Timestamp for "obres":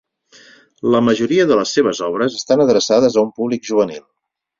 2.07-2.37